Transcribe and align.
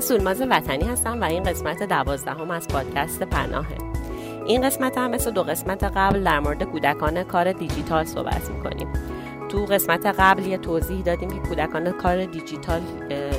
سولماز 0.00 0.42
وطنی 0.50 0.84
هستم 0.84 1.20
و 1.20 1.24
این 1.24 1.42
قسمت 1.42 1.82
دوازدهم 1.82 2.50
از 2.50 2.68
پادکست 2.68 3.22
پناهه. 3.22 3.78
این 4.46 4.62
قسمت 4.62 4.98
هم 4.98 5.10
مثل 5.10 5.30
دو 5.30 5.42
قسمت 5.42 5.84
قبل 5.84 6.24
در 6.24 6.40
مورد 6.40 6.62
کودکان 6.62 7.22
کار 7.22 7.52
دیجیتال 7.52 8.04
صحبت 8.04 8.50
می‌کنیم. 8.50 8.88
تو 9.50 9.64
قسمت 9.64 10.06
قبل 10.06 10.46
یه 10.46 10.58
توضیح 10.58 11.02
دادیم 11.02 11.30
که 11.30 11.38
کودکان 11.48 11.90
کار 11.90 12.24
دیجیتال 12.24 12.80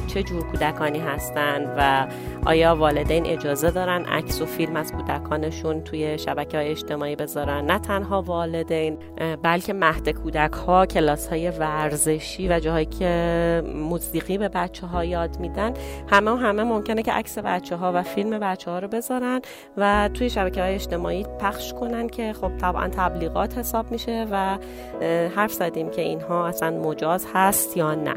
چه 0.07 0.23
جور 0.23 0.43
کودکانی 0.43 0.99
هستند 0.99 1.75
و 1.77 2.07
آیا 2.45 2.75
والدین 2.75 3.25
اجازه 3.25 3.71
دارن 3.71 4.05
عکس 4.05 4.41
و 4.41 4.45
فیلم 4.45 4.75
از 4.75 4.91
کودکانشون 4.91 5.83
توی 5.83 6.17
شبکه 6.17 6.57
های 6.57 6.67
اجتماعی 6.67 7.15
بذارن؟ 7.15 7.65
نه 7.65 7.79
تنها 7.79 8.21
والدین 8.21 8.97
بلکه 9.41 9.73
مهد 9.73 10.09
کودک 10.09 10.53
ها 10.53 10.85
کلاس 10.85 11.27
های 11.27 11.49
ورزشی 11.49 12.47
و 12.47 12.59
جاهایی 12.59 12.85
که 12.85 13.63
موسیقی 13.75 14.37
به 14.37 14.49
بچه 14.49 14.87
ها 14.87 15.05
یاد 15.05 15.39
میدن. 15.39 15.73
همه 16.07 16.31
و 16.31 16.35
همه 16.35 16.63
ممکنه 16.63 17.03
که 17.03 17.11
عکس 17.11 17.37
بچه 17.37 17.75
ها 17.75 17.91
و 17.95 18.03
فیلم 18.03 18.39
بچه 18.39 18.71
ها 18.71 18.79
رو 18.79 18.87
بذارن 18.87 19.41
و 19.77 20.09
توی 20.13 20.29
شبکه 20.29 20.61
های 20.61 20.73
اجتماعی 20.73 21.25
پخش 21.39 21.73
کنن 21.73 22.07
که 22.07 22.33
خب 22.33 22.57
طبعا 22.57 22.87
تبلیغات 22.87 23.57
حساب 23.57 23.91
میشه 23.91 24.27
و 24.31 24.57
حرف 25.35 25.53
زدیم 25.53 25.89
که 25.89 26.00
اینها 26.01 26.47
اصلا 26.47 26.79
مجاز 26.79 27.27
هست 27.33 27.77
یا 27.77 27.95
نه. 27.95 28.15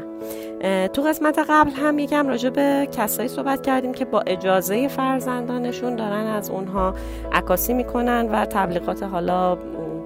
تو 0.87 1.01
قسمت 1.01 1.39
قبل 1.49 1.71
هم 1.71 1.99
یکم 1.99 2.27
راجع 2.27 2.49
به 2.49 2.87
کسایی 2.91 3.27
صحبت 3.27 3.61
کردیم 3.61 3.91
که 3.91 4.05
با 4.05 4.23
اجازه 4.27 4.87
فرزندانشون 4.87 5.95
دارن 5.95 6.27
از 6.27 6.49
اونها 6.49 6.93
عکاسی 7.33 7.73
می‌کنن 7.73 8.29
و 8.31 8.45
تبلیغات 8.45 9.03
حالا 9.03 9.57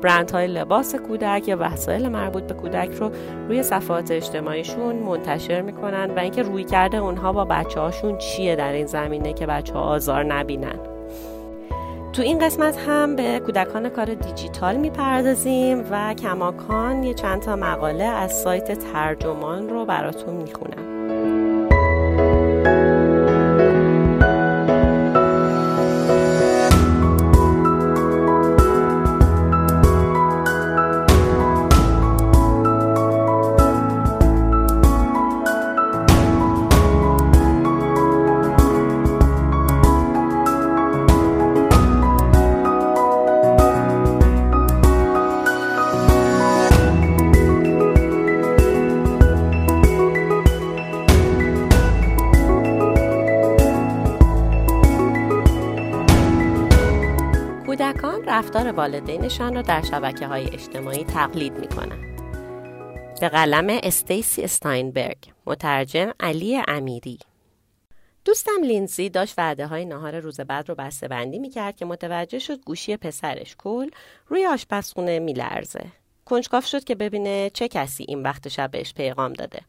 برند 0.02 0.31
های 0.31 0.47
لباس 0.47 0.95
کودک 0.95 1.47
یا 1.47 1.58
وسایل 1.59 2.08
مربوط 2.08 2.44
به 2.44 2.53
کودک 2.53 2.89
رو 2.91 3.11
روی 3.47 3.63
صفحات 3.63 4.11
اجتماعیشون 4.11 4.95
منتشر 4.95 5.61
می‌کنن 5.61 6.11
و 6.16 6.19
اینکه 6.19 6.43
روی 6.43 6.64
کرده 6.64 6.97
اونها 6.97 7.33
با 7.33 7.45
بچه 7.45 7.80
هاشون 7.80 8.17
چیه 8.17 8.55
در 8.55 8.71
این 8.71 8.86
زمینه 8.86 9.33
که 9.33 9.45
بچه 9.45 9.73
ها 9.73 9.81
آزار 9.81 10.23
نبینن. 10.23 10.98
تو 12.13 12.21
این 12.21 12.39
قسمت 12.39 12.77
هم 12.77 13.15
به 13.15 13.39
کودکان 13.39 13.89
کار 13.89 14.13
دیجیتال 14.13 14.75
می‌پردازیم 14.75 15.83
و 15.91 16.13
کماکان 16.13 17.03
یه 17.03 17.13
چند 17.13 17.41
تا 17.41 17.55
مقاله 17.55 18.03
از 18.03 18.41
سایت 18.41 18.79
ترجمان 18.93 19.69
رو 19.69 19.85
براتون 19.85 20.33
می‌خونم. 20.33 20.98
کودکان 57.69 58.25
رفتار 58.25 58.71
والدینشان 58.71 59.55
را 59.55 59.61
در 59.61 59.81
شبکه 59.81 60.27
های 60.27 60.53
اجتماعی 60.53 61.03
تقلید 61.03 61.53
می 61.53 61.67
کنند. 61.67 62.21
به 63.21 63.30
قلم 63.30 63.80
استیسی 63.83 64.41
استاینبرگ 64.43 65.17
مترجم 65.45 66.11
علی 66.19 66.61
امیری 66.67 67.19
دوستم 68.25 68.63
لینزی 68.63 69.09
داشت 69.09 69.33
وعده 69.37 69.67
های 69.67 69.85
نهار 69.85 70.19
روز 70.19 70.39
بعد 70.39 70.69
رو 70.69 70.75
بسته 70.75 71.08
بندی 71.08 71.39
می 71.39 71.49
کرد 71.49 71.75
که 71.75 71.85
متوجه 71.85 72.39
شد 72.39 72.61
گوشی 72.61 72.97
پسرش 72.97 73.55
کل 73.58 73.89
روی 74.27 74.45
آشپزخونه 74.45 75.19
می 75.19 75.33
لرزه. 75.33 75.85
کنجکاف 76.25 76.65
شد 76.65 76.83
که 76.83 76.95
ببینه 76.95 77.49
چه 77.53 77.67
کسی 77.67 78.05
این 78.08 78.23
وقت 78.23 78.47
شب 78.47 78.71
بهش 78.71 78.93
پیغام 78.93 79.33
داده. 79.33 79.61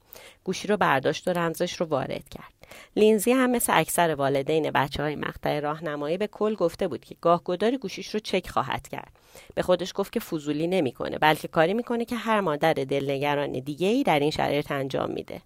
گوشی 0.45 0.69
رو 0.69 0.77
برداشت 0.77 1.29
و 1.29 1.31
رمزش 1.31 1.81
رو 1.81 1.87
وارد 1.87 2.29
کرد. 2.29 2.60
لینزی 2.97 3.33
هم 3.33 3.51
مثل 3.51 3.73
اکثر 3.77 4.15
والدین 4.15 4.71
بچه 4.71 5.03
های 5.03 5.17
مقطع 5.17 5.61
راهنمایی 5.61 6.17
به 6.17 6.27
کل 6.27 6.55
گفته 6.55 6.89
بود 6.89 7.05
که 7.05 7.17
گاهگداری 7.21 7.79
گوشیش 7.79 8.15
رو 8.15 8.21
چک 8.21 8.49
خواهد 8.49 8.89
کرد. 8.89 9.13
به 9.55 9.63
خودش 9.63 9.93
گفت 9.95 10.13
که 10.13 10.21
فضولی 10.21 10.67
نمی‌کنه 10.67 11.19
بلکه 11.19 11.49
کاری 11.49 11.75
می‌کنه 11.75 12.05
که 12.05 12.17
هر 12.17 12.41
مادر 12.41 12.73
دلنگران 12.73 13.53
دیگه 13.53 13.89
ای 13.89 14.03
در 14.03 14.21
این 14.21 14.31
شرایط 14.31 14.73
انجام 14.73 15.11
میده. 15.11 15.41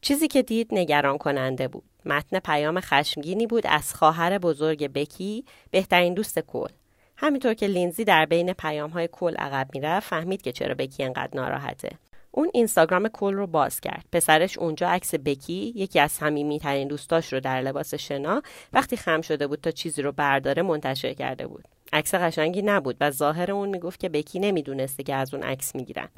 چیزی 0.00 0.28
که 0.28 0.42
دید 0.42 0.68
نگران 0.72 1.18
کننده 1.18 1.68
بود. 1.68 1.84
متن 2.04 2.38
پیام 2.38 2.80
خشمگینی 2.80 3.46
بود 3.46 3.66
از 3.66 3.94
خواهر 3.94 4.38
بزرگ 4.38 4.92
بکی 4.92 5.44
بهترین 5.70 6.14
دوست 6.14 6.38
کل. 6.38 6.68
همینطور 7.16 7.54
که 7.54 7.66
لینزی 7.66 8.04
در 8.04 8.26
بین 8.26 8.52
پیام 8.52 8.90
های 8.90 9.08
کل 9.12 9.36
عقب 9.36 9.68
می‌رفت 9.74 10.08
فهمید 10.08 10.42
که 10.42 10.52
چرا 10.52 10.74
بکی 10.74 11.04
انقدر 11.04 11.30
ناراحته. 11.34 11.90
اون 12.40 12.50
اینستاگرام 12.54 13.08
کل 13.08 13.34
رو 13.34 13.46
باز 13.46 13.80
کرد. 13.80 14.04
پسرش 14.12 14.58
اونجا 14.58 14.88
عکس 14.88 15.14
بکی 15.14 15.72
یکی 15.76 16.00
از 16.00 16.12
صمیمی 16.12 16.58
ترین 16.58 16.88
دوستاش 16.88 17.32
رو 17.32 17.40
در 17.40 17.62
لباس 17.62 17.94
شنا 17.94 18.42
وقتی 18.72 18.96
خم 18.96 19.20
شده 19.20 19.46
بود 19.46 19.60
تا 19.60 19.70
چیزی 19.70 20.02
رو 20.02 20.12
برداره 20.12 20.62
منتشر 20.62 21.14
کرده 21.14 21.46
بود. 21.46 21.64
عکس 21.92 22.14
قشنگی 22.14 22.62
نبود 22.62 22.96
و 23.00 23.10
ظاهر 23.10 23.52
اون 23.52 23.68
می‌گفت 23.68 24.00
که 24.00 24.08
بکی 24.08 24.38
نمی‌دونسته 24.38 25.02
که 25.02 25.14
از 25.14 25.34
اون 25.34 25.42
عکس 25.42 25.74
می‌گیرن. 25.74 26.08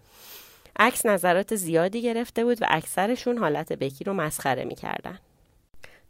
عکس 0.79 1.07
نظرات 1.07 1.55
زیادی 1.55 2.03
گرفته 2.03 2.45
بود 2.45 2.63
و 2.63 2.67
اکثرشون 2.69 3.39
حالت 3.39 3.73
بکی 3.73 4.05
رو 4.05 4.13
مسخره 4.13 4.65
می‌کردن. 4.65 5.19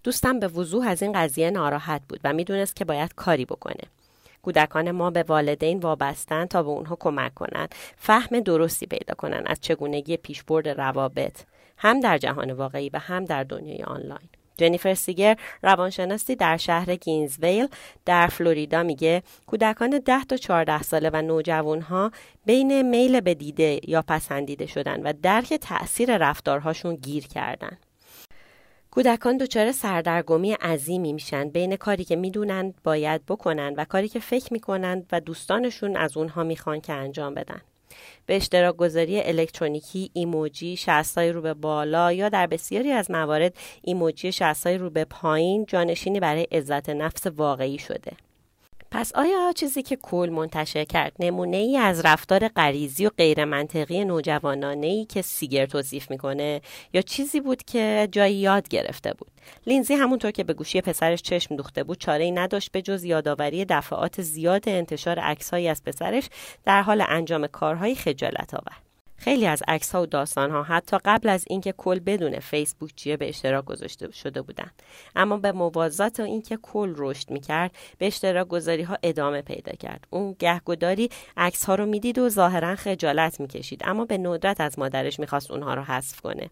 دوستم 0.04 0.40
به 0.40 0.48
وضوح 0.48 0.86
از 0.86 1.02
این 1.02 1.12
قضیه 1.12 1.50
ناراحت 1.50 2.02
بود 2.08 2.20
و 2.24 2.32
می‌دونست 2.32 2.76
که 2.76 2.84
باید 2.84 3.14
کاری 3.14 3.44
بکنه. 3.44 3.84
کودکان 4.42 4.90
ما 4.90 5.10
به 5.10 5.22
والدین 5.22 5.78
وابستن 5.78 6.46
تا 6.46 6.62
به 6.62 6.68
اونها 6.68 6.96
کمک 7.00 7.34
کنند 7.34 7.74
فهم 7.96 8.40
درستی 8.40 8.86
پیدا 8.86 9.14
کنند 9.14 9.44
از 9.46 9.60
چگونگی 9.60 10.16
پیشبرد 10.16 10.68
روابط 10.68 11.42
هم 11.76 12.00
در 12.00 12.18
جهان 12.18 12.52
واقعی 12.52 12.88
و 12.88 12.98
هم 12.98 13.24
در 13.24 13.44
دنیای 13.44 13.82
آنلاین 13.82 14.28
جنیفر 14.56 14.94
سیگر 14.94 15.36
روانشناسی 15.62 16.36
در 16.36 16.56
شهر 16.56 16.96
گینزویل 16.96 17.68
در 18.04 18.26
فلوریدا 18.26 18.82
میگه 18.82 19.22
کودکان 19.46 19.90
10 19.90 20.24
تا 20.24 20.36
14 20.36 20.82
ساله 20.82 21.10
و 21.12 21.22
نوجوانها 21.22 22.10
بین 22.46 22.82
میل 22.82 23.20
به 23.20 23.34
دیده 23.34 23.80
یا 23.88 24.02
پسندیده 24.02 24.66
شدن 24.66 25.02
و 25.02 25.12
درک 25.22 25.54
تاثیر 25.54 26.18
رفتارهاشون 26.18 26.96
گیر 26.96 27.26
کردن. 27.26 27.78
کودکان 28.94 29.36
دچار 29.36 29.72
سردرگمی 29.72 30.52
عظیمی 30.52 31.12
میشن 31.12 31.48
بین 31.48 31.76
کاری 31.76 32.04
که 32.04 32.16
می‌دونند 32.16 32.74
باید 32.84 33.26
بکنن 33.26 33.74
و 33.76 33.84
کاری 33.84 34.08
که 34.08 34.20
فکر 34.20 34.52
می‌کنند 34.52 35.06
و 35.12 35.20
دوستانشون 35.20 35.96
از 35.96 36.16
اونها 36.16 36.42
می‌خوان 36.42 36.80
که 36.80 36.92
انجام 36.92 37.34
بدن. 37.34 37.60
به 38.26 38.36
اشتراک 38.36 38.76
گذاری 38.76 39.20
الکترونیکی 39.20 40.10
ایموجی 40.12 40.76
شستای 40.76 41.32
رو 41.32 41.42
به 41.42 41.54
بالا 41.54 42.12
یا 42.12 42.28
در 42.28 42.46
بسیاری 42.46 42.92
از 42.92 43.10
موارد 43.10 43.54
ایموجی 43.82 44.32
شستای 44.32 44.78
رو 44.78 44.90
به 44.90 45.04
پایین 45.04 45.66
جانشینی 45.66 46.20
برای 46.20 46.46
عزت 46.52 46.90
نفس 46.90 47.26
واقعی 47.26 47.78
شده. 47.78 48.12
پس 48.94 49.12
آیا 49.14 49.52
چیزی 49.56 49.82
که 49.82 49.96
کل 49.96 50.30
منتشر 50.32 50.84
کرد 50.84 51.12
نمونه 51.18 51.56
ای 51.56 51.76
از 51.76 52.04
رفتار 52.04 52.48
غریزی 52.48 53.06
و 53.06 53.10
غیر 53.10 53.44
منطقی 53.44 54.04
نوجوانانه 54.04 54.86
ای 54.86 55.04
که 55.04 55.22
سیگر 55.22 55.66
توصیف 55.66 56.10
می‌کنه 56.10 56.60
یا 56.92 57.02
چیزی 57.02 57.40
بود 57.40 57.62
که 57.62 58.08
جایی 58.12 58.36
یاد 58.36 58.68
گرفته 58.68 59.14
بود؟ 59.14 59.30
لینزی 59.66 59.94
همونطور 59.94 60.30
که 60.30 60.44
به 60.44 60.52
گوشی 60.54 60.80
پسرش 60.80 61.22
چشم 61.22 61.56
دوخته 61.56 61.84
بود 61.84 61.98
چاره 61.98 62.24
ای 62.24 62.30
نداشت 62.30 62.72
به 62.72 62.82
جز 62.82 63.04
یادآوری 63.04 63.64
دفعات 63.64 64.22
زیاد 64.22 64.68
انتشار 64.68 65.18
عکسهایی 65.18 65.68
از 65.68 65.84
پسرش 65.84 66.28
در 66.64 66.82
حال 66.82 67.04
انجام 67.08 67.46
کارهای 67.46 67.94
خجالت 67.94 68.54
آور 68.54 68.91
خیلی 69.22 69.46
از 69.46 69.62
عکس 69.68 69.92
ها 69.94 70.02
و 70.02 70.06
داستان 70.06 70.50
ها 70.50 70.62
حتی 70.62 70.98
قبل 71.04 71.28
از 71.28 71.44
اینکه 71.48 71.72
کل 71.72 71.98
بدون 71.98 72.38
فیسبوک 72.38 72.94
چیه 72.96 73.16
به 73.16 73.28
اشتراک 73.28 73.64
گذاشته 73.64 74.12
شده 74.12 74.42
بودند 74.42 74.82
اما 75.16 75.36
به 75.36 75.52
موازات 75.52 76.20
و 76.20 76.22
اینکه 76.22 76.58
کل 76.62 76.94
رشد 76.96 77.30
می‌کرد 77.30 77.70
به 77.98 78.06
اشتراک 78.06 78.48
گذاری 78.48 78.82
ها 78.82 78.98
ادامه 79.02 79.42
پیدا 79.42 79.72
کرد. 79.72 80.06
اون 80.10 80.36
گهگداری 80.38 81.10
عکس 81.36 81.64
ها 81.64 81.74
رو 81.74 81.86
می‌دید 81.86 82.18
و 82.18 82.28
ظاهرا 82.28 82.76
خجالت 82.76 83.40
می‌کشید 83.40 83.82
اما 83.84 84.04
به 84.04 84.18
ندرت 84.18 84.60
از 84.60 84.78
مادرش 84.78 85.20
می‌خواست 85.20 85.50
اونها 85.50 85.74
رو 85.74 85.82
حذف 85.82 86.20
کنه. 86.20 86.50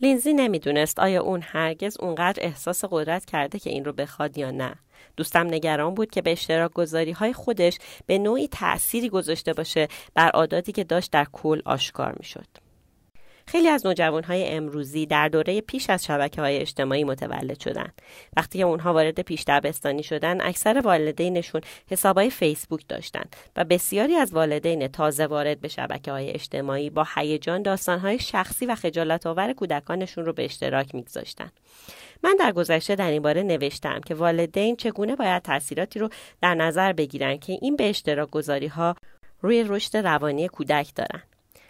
لینزی 0.00 0.32
نمی‌دونست 0.32 0.98
آیا 0.98 1.22
اون 1.22 1.40
هرگز 1.42 1.96
اونقدر 2.00 2.42
احساس 2.42 2.84
قدرت 2.90 3.24
کرده 3.24 3.58
که 3.58 3.70
این 3.70 3.84
رو 3.84 3.92
بخواد 3.92 4.38
یا 4.38 4.50
نه. 4.50 4.74
دوستم 5.18 5.46
نگران 5.46 5.94
بود 5.94 6.10
که 6.10 6.22
به 6.22 6.32
اشتراک 6.32 6.72
گذاری 6.72 7.12
های 7.12 7.32
خودش 7.32 7.78
به 8.06 8.18
نوعی 8.18 8.48
تأثیری 8.48 9.08
گذاشته 9.08 9.52
باشه 9.52 9.88
بر 10.14 10.30
عاداتی 10.30 10.72
که 10.72 10.84
داشت 10.84 11.12
در 11.12 11.26
کل 11.32 11.60
آشکار 11.64 12.14
می 12.18 12.24
شد. 12.24 12.67
خیلی 13.48 13.68
از 13.68 13.86
های 14.28 14.48
امروزی 14.48 15.06
در 15.06 15.28
دوره 15.28 15.60
پیش 15.60 15.90
از 15.90 16.04
شبکه 16.04 16.40
های 16.40 16.58
اجتماعی 16.58 17.04
متولد 17.04 17.60
شدن. 17.60 17.88
وقتی 18.36 18.58
که 18.58 18.64
اونها 18.64 18.92
وارد 18.92 19.20
پیش 19.20 19.44
دبستانی 19.46 20.02
شدن، 20.02 20.40
اکثر 20.40 20.80
والدینشون 20.84 21.60
حسابای 21.90 22.30
فیسبوک 22.30 22.84
داشتن 22.88 23.24
و 23.56 23.64
بسیاری 23.64 24.14
از 24.16 24.32
والدین 24.32 24.88
تازه 24.88 25.26
وارد 25.26 25.60
به 25.60 25.68
شبکه 25.68 26.12
های 26.12 26.30
اجتماعی 26.30 26.90
با 26.90 27.06
هیجان 27.14 27.76
های 27.88 28.18
شخصی 28.18 28.66
و 28.66 28.74
خجالت 28.74 29.26
آور 29.26 29.52
کودکانشون 29.52 30.24
رو 30.24 30.32
به 30.32 30.44
اشتراک 30.44 30.94
میگذاشتن. 30.94 31.50
من 32.22 32.36
در 32.38 32.52
گذشته 32.52 32.94
در 32.94 33.10
این 33.10 33.22
باره 33.22 33.42
نوشتم 33.42 34.00
که 34.00 34.14
والدین 34.14 34.76
چگونه 34.76 35.16
باید 35.16 35.42
تاثیراتی 35.42 35.98
رو 35.98 36.08
در 36.42 36.54
نظر 36.54 36.92
بگیرن 36.92 37.36
که 37.36 37.58
این 37.62 37.76
به 37.76 37.88
اشتراک 37.88 38.30
گذاری 38.30 38.66
ها 38.66 38.96
روی 39.40 39.64
رشد 39.68 39.96
روانی 39.96 40.48
کودک 40.48 40.94
دارن. 40.94 41.22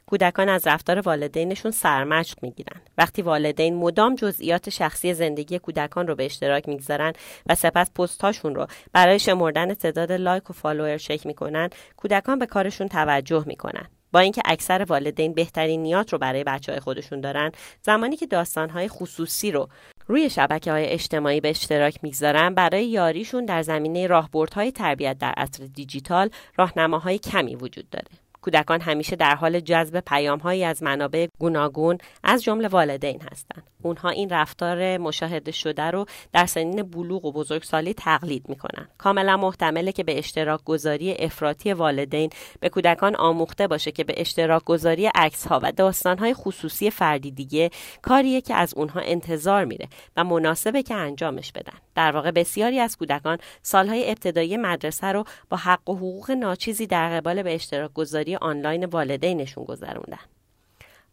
کودکان 0.09 0.49
از 0.49 0.67
رفتار 0.67 1.01
والدینشون 1.01 1.71
سرمشق 1.71 2.39
می‌گیرن. 2.43 2.81
وقتی 2.99 3.23
والدین 3.23 3.75
مدام 3.75 4.15
جزئیات 4.15 4.71
شخصی 4.71 5.15
زندگی 5.15 5.59
کودکان 5.59 6.07
رو 6.07 6.15
به 6.15 6.25
اشتراک 6.25 6.69
می‌گذارن 6.69 7.13
و 7.47 7.55
سپس 7.55 7.91
پستهاشون 7.91 8.55
رو 8.55 8.67
برای 8.93 9.19
شمردن 9.19 9.75
تعداد 9.75 10.13
لایک 10.13 10.51
و 10.51 10.53
فالوور 10.53 10.97
چک 10.97 11.27
می‌کنن 11.27 11.71
کودکان 11.97 12.39
به 12.39 12.47
کارشون 12.47 12.89
توجه 12.89 13.45
می‌کنن. 13.47 13.89
با 14.13 14.21
اینکه 14.21 14.43
اکثر 14.45 14.85
والدین 14.89 15.35
بهترین 15.35 15.83
نیات 15.83 16.13
رو 16.13 16.19
برای 16.19 16.45
بچه 16.45 16.73
های 16.73 16.81
خودشون 16.81 17.21
دارن 17.21 17.53
زمانی 17.83 18.17
که 18.17 18.27
داستانهای 18.27 18.89
خصوصی 18.89 19.51
رو 19.51 19.69
روی 20.07 20.31
شبکه 20.31 20.73
های 20.73 20.87
اجتماعی 20.87 21.41
به 21.41 21.51
اشتراک 21.51 21.99
می‌گذارن 22.03 22.55
برای 22.55 22.87
یاریشون 22.87 23.45
در 23.45 23.63
زمینه 23.63 24.07
راهبردهای 24.07 24.73
تربیت 24.73 25.19
در 25.19 25.33
عصر 25.37 25.65
دیجیتال 25.65 26.31
راهنماهای 26.57 27.19
کمی 27.19 27.57
وجود 27.57 27.91
داره. 27.91 28.28
کودکان 28.49 28.81
همیشه 28.81 29.17
در 29.17 29.35
حال 29.35 29.61
جذب 29.61 30.01
پیامهایی 30.01 30.65
از 30.65 30.83
منابع 30.83 31.27
گوناگون 31.39 31.99
از 32.25 32.43
جمله 32.43 32.69
والدین 32.69 33.21
هستند. 33.33 33.71
اونها 33.83 34.09
این 34.09 34.31
رفتار 34.31 34.99
مشاهده 34.99 35.53
شده 35.53 35.83
رو 35.83 36.07
در 36.33 36.47
سنین 36.47 36.83
بلوغ 36.83 37.25
و 37.25 37.33
بزرگسالی 37.33 37.95
تقلید 37.95 38.49
می‌کنن 38.49 38.89
کاملا 38.99 39.37
محتمله 39.37 39.93
که 39.93 40.05
به 40.05 40.19
اشتراک 40.19 40.65
گذاری 40.65 41.15
افراطی 41.19 41.73
والدین 41.73 42.31
به 42.61 42.69
کودکان 42.69 43.17
آموخته 43.17 43.67
باشه 43.67 43.93
که 43.93 44.05
به 44.05 44.15
اشتراک 44.17 44.65
گذاری 44.65 45.07
عکس 45.15 45.47
ها 45.47 45.61
و 45.63 45.73
داستان 45.73 46.19
های 46.19 46.35
خصوصی 46.35 46.91
فردی 46.91 47.31
دیگه 47.31 47.71
کاریه 48.03 48.41
که 48.41 48.55
از 48.55 48.75
اونها 48.75 49.01
انتظار 49.01 49.65
میره 49.65 49.89
و 50.17 50.25
مناسبه 50.25 50.83
که 50.83 50.95
انجامش 50.95 51.53
بدن. 51.53 51.79
در 51.99 52.13
واقع 52.13 52.31
بسیاری 52.31 52.81
از 52.81 52.97
کودکان 52.97 53.39
سالهای 53.63 54.09
ابتدایی 54.09 54.57
مدرسه 54.57 55.07
رو 55.07 55.25
با 55.51 55.57
حق 55.57 55.91
و 55.91 55.97
حقوق 55.97 56.31
ناچیزی 56.31 56.87
در 56.87 57.21
قبال 57.21 57.43
به 57.43 57.55
اشتراک 57.55 57.93
گذاری 57.93 58.37
آنلاین 58.37 58.85
والدینشون 58.85 59.65
گذروندن 59.65 60.19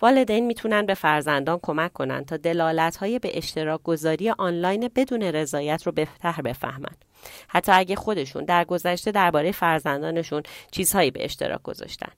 والدین 0.02 0.46
می‌تونن 0.46 0.86
به 0.86 0.94
فرزندان 0.94 1.60
کمک 1.62 1.94
کنن 1.94 2.26
تا 2.26 2.38
دلالت 2.38 2.98
های 2.98 3.20
به 3.20 3.38
اشتراک 3.38 3.84
گذاری 3.84 4.30
آنلاین 4.30 4.90
بدون 4.96 5.22
رضایت 5.22 5.84
رو 5.84 5.92
بهتر 5.92 6.42
بفهمن. 6.42 6.96
حتی 7.48 7.72
اگه 7.72 7.96
خودشون 7.96 8.46
در 8.46 8.66
گذشته 8.66 9.12
درباره 9.12 9.52
فرزندانشون 9.52 10.44
چیزهایی 10.72 11.12
به 11.12 11.26
اشتراک 11.26 11.62
گذاشتن. 11.64 12.12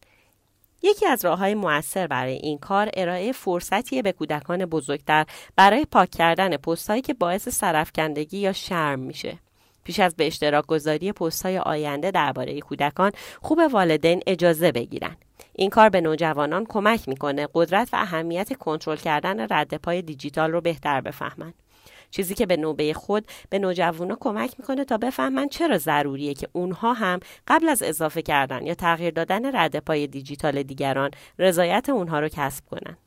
یکی 0.83 1.05
از 1.05 1.25
راه 1.25 1.39
های 1.39 1.55
موثر 1.55 2.07
برای 2.07 2.33
این 2.33 2.57
کار 2.57 2.89
ارائه 2.93 3.31
فرصتی 3.31 4.01
به 4.01 4.11
کودکان 4.11 4.65
بزرگتر 4.65 5.25
برای 5.55 5.85
پاک 5.85 6.09
کردن 6.09 6.57
پستهایی 6.57 7.01
که 7.01 7.13
باعث 7.13 7.49
سرفکندگی 7.49 8.37
یا 8.37 8.53
شرم 8.53 8.99
میشه. 8.99 9.39
پیش 9.87 9.99
از 9.99 10.15
به 10.15 10.27
اشتراک 10.27 10.65
گذاری 10.65 11.11
پست 11.11 11.45
های 11.45 11.57
آینده 11.57 12.11
درباره 12.11 12.59
کودکان 12.59 13.11
خوب 13.41 13.59
والدین 13.71 14.21
اجازه 14.27 14.71
بگیرن 14.71 15.17
این 15.55 15.69
کار 15.69 15.89
به 15.89 16.01
نوجوانان 16.01 16.65
کمک 16.69 17.09
می‌کنه 17.09 17.47
قدرت 17.53 17.89
و 17.93 17.97
اهمیت 17.97 18.57
کنترل 18.57 18.97
کردن 18.97 19.47
رد 19.49 19.77
پای 19.77 20.01
دیجیتال 20.01 20.51
رو 20.51 20.61
بهتر 20.61 21.01
بفهمن 21.01 21.53
چیزی 22.11 22.35
که 22.35 22.45
به 22.45 22.57
نوبه 22.57 22.93
خود 22.93 23.25
به 23.49 23.59
نوجوانا 23.59 24.17
کمک 24.19 24.53
می‌کنه 24.59 24.85
تا 24.85 24.97
بفهمن 24.97 25.49
چرا 25.49 25.77
ضروریه 25.77 26.33
که 26.33 26.47
اونها 26.53 26.93
هم 26.93 27.19
قبل 27.47 27.69
از 27.69 27.83
اضافه 27.83 28.21
کردن 28.21 28.65
یا 28.65 28.73
تغییر 28.73 29.13
دادن 29.13 29.55
رد 29.55 29.79
پای 29.79 30.07
دیجیتال 30.07 30.63
دیگران 30.63 31.11
رضایت 31.39 31.89
اونها 31.89 32.19
رو 32.19 32.29
کسب 32.29 32.65
کنن. 32.65 32.97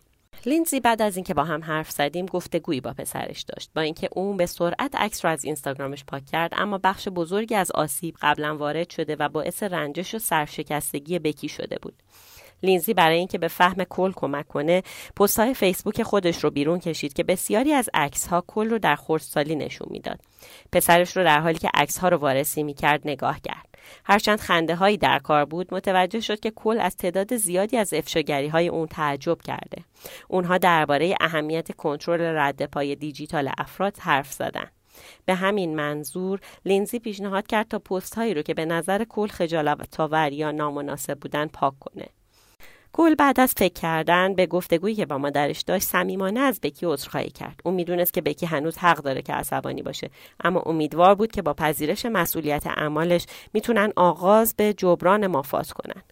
لینزی 0.46 0.80
بعد 0.80 1.02
از 1.02 1.16
اینکه 1.16 1.34
با 1.34 1.44
هم 1.44 1.64
حرف 1.64 1.90
زدیم 1.90 2.26
گفتگویی 2.26 2.80
با 2.80 2.92
پسرش 2.92 3.42
داشت. 3.42 3.70
با 3.74 3.80
اینکه 3.80 4.08
اون 4.12 4.36
به 4.36 4.46
سرعت 4.46 4.94
عکس 4.94 5.24
رو 5.24 5.30
از 5.30 5.44
اینستاگرامش 5.44 6.04
پاک 6.04 6.26
کرد 6.26 6.50
اما 6.56 6.78
بخش 6.78 7.08
بزرگی 7.08 7.54
از 7.54 7.70
آسیب 7.70 8.16
قبلا 8.22 8.56
وارد 8.56 8.90
شده 8.90 9.16
و 9.16 9.28
باعث 9.28 9.62
رنجش 9.62 10.14
و 10.14 10.18
سرشکستگی 10.18 11.18
بکی 11.18 11.48
شده 11.48 11.78
بود. 11.82 11.94
لینزی 12.62 12.94
برای 12.94 13.18
اینکه 13.18 13.38
به 13.38 13.48
فهم 13.48 13.84
کل 13.84 14.12
کمک 14.16 14.48
کنه 14.48 14.82
پستهای 15.16 15.54
فیسبوک 15.54 16.02
خودش 16.02 16.44
رو 16.44 16.50
بیرون 16.50 16.78
کشید 16.78 17.12
که 17.12 17.24
بسیاری 17.24 17.72
از 17.72 17.90
عکس 17.94 18.26
ها 18.26 18.44
کل 18.46 18.70
رو 18.70 18.78
در 18.78 18.96
خردسالی 18.96 19.56
نشون 19.56 19.88
می‌داد. 19.90 20.20
پسرش 20.72 21.16
رو 21.16 21.24
در 21.24 21.40
حالی 21.40 21.58
که 21.58 21.70
عکس 21.74 21.98
ها 21.98 22.08
رو 22.08 22.16
وارسی 22.16 22.62
می‌کرد 22.62 23.00
نگاه 23.04 23.40
کرد. 23.40 23.66
هرچند 24.04 24.40
خنده 24.40 24.74
هایی 24.74 24.96
در 24.96 25.18
کار 25.18 25.44
بود 25.44 25.74
متوجه 25.74 26.20
شد 26.20 26.40
که 26.40 26.50
کل 26.50 26.80
از 26.80 26.96
تعداد 26.96 27.36
زیادی 27.36 27.76
از 27.76 27.94
افشاگری 27.94 28.48
های 28.48 28.68
اون 28.68 28.86
تعجب 28.86 29.42
کرده. 29.42 29.84
اونها 30.28 30.58
درباره 30.58 31.14
اهمیت 31.20 31.72
کنترل 31.72 32.20
رد 32.20 32.66
پای 32.66 32.94
دیجیتال 32.94 33.50
افراد 33.58 33.98
حرف 33.98 34.32
زدند 34.32 34.72
به 35.24 35.34
همین 35.34 35.76
منظور 35.76 36.40
لینزی 36.64 36.98
پیشنهاد 36.98 37.46
کرد 37.46 37.68
تا 37.68 37.78
پست 37.78 38.14
هایی 38.14 38.34
رو 38.34 38.42
که 38.42 38.54
به 38.54 38.64
نظر 38.64 39.04
کل 39.04 39.28
خجالت 39.28 40.00
آور 40.00 40.32
یا 40.32 40.50
نامناسب 40.50 41.18
بودن 41.18 41.46
پاک 41.46 41.74
کنه. 41.80 42.06
گل 42.92 43.14
بعد 43.14 43.40
از 43.40 43.54
فکر 43.56 43.80
کردن 43.80 44.34
به 44.34 44.46
گفتگویی 44.46 44.94
که 44.94 45.06
با 45.06 45.18
مادرش 45.18 45.60
داشت 45.60 45.84
صمیمانه 45.84 46.40
از 46.40 46.60
بکی 46.62 46.86
عذرخواهی 46.86 47.30
کرد 47.30 47.60
او 47.64 47.72
می‌دونست 47.72 48.14
که 48.14 48.20
بکی 48.20 48.46
هنوز 48.46 48.78
حق 48.78 48.96
داره 48.96 49.22
که 49.22 49.32
عصبانی 49.32 49.82
باشه 49.82 50.10
اما 50.44 50.60
امیدوار 50.60 51.14
بود 51.14 51.32
که 51.32 51.42
با 51.42 51.54
پذیرش 51.54 52.06
مسئولیت 52.06 52.66
اعمالش 52.66 53.26
می‌تونن 53.52 53.92
آغاز 53.96 54.54
به 54.56 54.74
جبران 54.74 55.26
مافات 55.26 55.72
کنن 55.72 56.02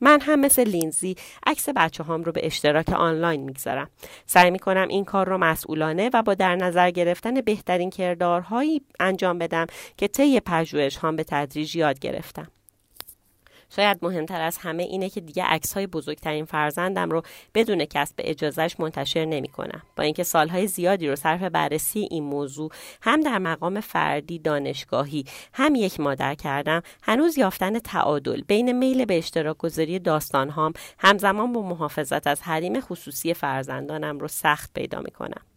من 0.00 0.20
هم 0.20 0.40
مثل 0.40 0.68
لینزی 0.68 1.16
عکس 1.46 1.68
بچه 1.68 2.04
هام 2.04 2.24
رو 2.24 2.32
به 2.32 2.46
اشتراک 2.46 2.88
آنلاین 2.88 3.42
می‌گذارم. 3.42 3.90
سعی 4.26 4.50
می‌کنم 4.50 4.88
این 4.88 5.04
کار 5.04 5.28
رو 5.28 5.38
مسئولانه 5.38 6.10
و 6.14 6.22
با 6.22 6.34
در 6.34 6.56
نظر 6.56 6.90
گرفتن 6.90 7.40
بهترین 7.40 7.90
کردارهایی 7.90 8.82
انجام 9.00 9.38
بدم 9.38 9.66
که 9.96 10.08
طی 10.08 10.40
پژوهش 10.40 10.96
هام 10.96 11.16
به 11.16 11.24
تدریج 11.24 11.76
یاد 11.76 11.98
گرفتم. 11.98 12.48
شاید 13.70 13.98
مهمتر 14.02 14.40
از 14.40 14.58
همه 14.58 14.82
اینه 14.82 15.10
که 15.10 15.20
دیگه 15.20 15.44
عکس 15.44 15.72
های 15.72 15.86
بزرگترین 15.86 16.44
فرزندم 16.44 17.10
رو 17.10 17.22
بدون 17.54 17.84
کسب 17.84 18.14
اجازهش 18.18 18.76
منتشر 18.80 19.24
نمی 19.24 19.48
کنم. 19.48 19.82
با 19.96 20.02
اینکه 20.02 20.22
سالهای 20.22 20.66
زیادی 20.66 21.08
رو 21.08 21.16
صرف 21.16 21.42
بررسی 21.42 22.08
این 22.10 22.24
موضوع 22.24 22.70
هم 23.02 23.20
در 23.20 23.38
مقام 23.38 23.80
فردی 23.80 24.38
دانشگاهی 24.38 25.24
هم 25.52 25.74
یک 25.74 26.00
مادر 26.00 26.34
کردم 26.34 26.82
هنوز 27.02 27.38
یافتن 27.38 27.78
تعادل 27.78 28.40
بین 28.40 28.72
میل 28.72 29.04
به 29.04 29.18
اشتراک 29.18 29.58
گذاری 29.58 29.98
داستان 29.98 30.50
هام 30.50 30.72
همزمان 30.98 31.52
با 31.52 31.62
محافظت 31.62 32.26
از 32.26 32.42
حریم 32.42 32.80
خصوصی 32.80 33.34
فرزندانم 33.34 34.18
رو 34.18 34.28
سخت 34.28 34.70
پیدا 34.74 35.00
می 35.00 35.10
کنم. 35.10 35.55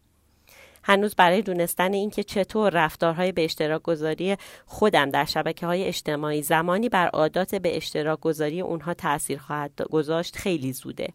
هنوز 0.89 1.15
برای 1.15 1.41
دونستن 1.41 1.93
اینکه 1.93 2.23
چطور 2.23 2.69
رفتارهای 2.69 3.31
به 3.31 3.45
اشتراک 3.45 3.81
گذاری 3.81 4.37
خودم 4.65 5.09
در 5.09 5.25
شبکه 5.25 5.65
های 5.65 5.83
اجتماعی 5.83 6.41
زمانی 6.41 6.89
بر 6.89 7.07
عادات 7.07 7.55
به 7.55 7.77
اشتراک 7.77 8.19
گذاری 8.19 8.61
اونها 8.61 8.93
تاثیر 8.93 9.39
خواهد 9.39 9.81
گذاشت 9.91 10.35
خیلی 10.35 10.73
زوده. 10.73 11.07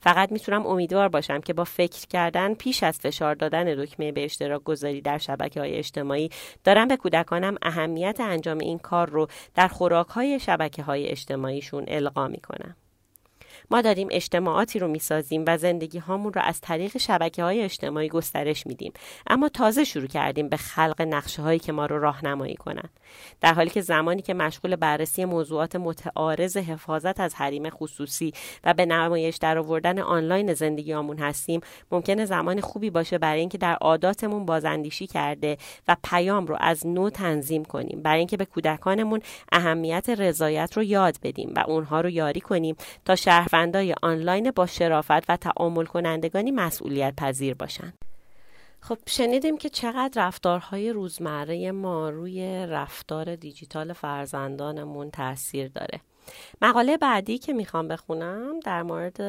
فقط 0.00 0.32
می‌تونم 0.32 0.66
امیدوار 0.66 1.08
باشم 1.08 1.40
که 1.40 1.52
با 1.52 1.64
فکر 1.64 2.06
کردن 2.06 2.54
پیش 2.54 2.82
از 2.82 2.98
فشار 2.98 3.34
دادن 3.34 3.64
دکمه 3.64 4.12
به 4.12 4.24
اشتراک 4.24 4.64
گذاری 4.64 5.00
در 5.00 5.18
شبکه 5.18 5.60
های 5.60 5.74
اجتماعی 5.74 6.30
دارم 6.64 6.88
به 6.88 6.96
کودکانم 6.96 7.56
اهمیت 7.62 8.16
انجام 8.20 8.58
این 8.58 8.78
کار 8.78 9.10
رو 9.10 9.26
در 9.54 9.68
خوراک 9.68 10.08
های 10.08 10.40
شبکه 10.40 10.82
های 10.82 11.08
اجتماعیشون 11.08 11.84
القا 11.88 12.28
می‌کنم. 12.28 12.76
ما 13.70 13.80
داریم 13.80 14.08
اجتماعاتی 14.10 14.78
رو 14.78 14.88
می‌سازیم 14.88 15.44
و 15.46 15.58
زندگی 15.58 15.98
هامون 15.98 16.32
رو 16.32 16.42
از 16.44 16.60
طریق 16.60 16.98
شبکه 16.98 17.42
های 17.42 17.62
اجتماعی 17.62 18.08
گسترش 18.08 18.66
میدیم. 18.66 18.92
اما 19.26 19.48
تازه 19.48 19.84
شروع 19.84 20.06
کردیم 20.06 20.48
به 20.48 20.56
خلق 20.56 21.02
نقشه 21.02 21.42
هایی 21.42 21.58
که 21.58 21.72
ما 21.72 21.86
رو 21.86 21.98
راهنمایی 21.98 22.54
کنند 22.54 22.90
در 23.40 23.54
حالی 23.54 23.70
که 23.70 23.80
زمانی 23.80 24.22
که 24.22 24.34
مشغول 24.34 24.76
بررسی 24.76 25.24
موضوعات 25.24 25.76
متعارض 25.76 26.56
حفاظت 26.56 27.20
از 27.20 27.34
حریم 27.34 27.70
خصوصی 27.70 28.32
و 28.64 28.74
به 28.74 28.86
نمایش 28.86 29.36
در 29.36 29.58
آوردن 29.58 29.98
آنلاین 29.98 30.54
زندگیامون 30.54 31.18
هستیم 31.18 31.60
ممکنه 31.90 32.24
زمان 32.24 32.60
خوبی 32.60 32.90
باشه 32.90 33.18
برای 33.18 33.40
اینکه 33.40 33.58
در 33.58 33.74
عاداتمون 33.74 34.46
بازاندیشی 34.46 35.06
کرده 35.06 35.56
و 35.88 35.96
پیام 36.04 36.46
رو 36.46 36.56
از 36.60 36.86
نو 36.86 37.10
تنظیم 37.10 37.64
کنیم. 37.64 38.02
برای 38.02 38.18
اینکه 38.18 38.36
به 38.36 38.44
کودکانمون 38.44 39.20
اهمیت 39.52 40.08
رضایت 40.08 40.72
رو 40.76 40.82
یاد 40.82 41.16
بدیم 41.22 41.52
و 41.56 41.64
اونها 41.66 42.00
رو 42.00 42.10
یاری 42.10 42.40
کنیم 42.40 42.76
تا 43.04 43.16
شهر 43.16 43.48
شهروندای 43.56 43.94
آنلاین 44.02 44.50
با 44.50 44.66
شرافت 44.66 45.30
و 45.30 45.36
تعامل 45.36 45.84
کنندگانی 45.84 46.50
مسئولیت 46.50 47.14
پذیر 47.16 47.54
باشند. 47.54 47.94
خب 48.80 48.98
شنیدیم 49.06 49.56
که 49.58 49.68
چقدر 49.68 50.26
رفتارهای 50.26 50.92
روزمره 50.92 51.72
ما 51.72 52.10
روی 52.10 52.66
رفتار 52.66 53.36
دیجیتال 53.36 53.92
فرزندانمون 53.92 55.10
تاثیر 55.10 55.68
داره. 55.68 56.00
مقاله 56.62 56.96
بعدی 56.96 57.38
که 57.38 57.52
می‌خوام 57.52 57.88
بخونم 57.88 58.60
در 58.60 58.82
مورد 58.82 59.22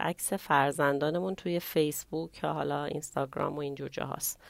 عکس 0.00 0.32
فرزندانمون 0.32 1.34
توی 1.34 1.60
فیسبوک 1.60 2.42
یا 2.42 2.52
حالا 2.52 2.84
اینستاگرام 2.84 3.56
و 3.56 3.58
اینجور 3.58 3.88
جاهاست. 3.88 4.40